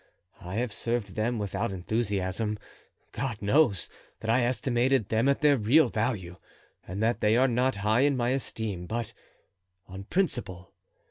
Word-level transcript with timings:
I 0.41 0.55
have 0.55 0.73
served 0.73 1.13
them 1.13 1.37
without 1.37 1.71
enthusiasm—God 1.71 3.39
knows 3.39 3.87
that 4.21 4.31
I 4.31 4.41
estimated 4.45 5.07
them 5.09 5.29
at 5.29 5.41
their 5.41 5.57
real 5.57 5.89
value, 5.89 6.37
and 6.87 7.03
that 7.03 7.21
they 7.21 7.37
are 7.37 7.47
not 7.47 7.75
high 7.75 8.01
in 8.01 8.17
my 8.17 8.29
esteem—but 8.29 9.13
on 9.87 10.05
principle. 10.05 10.73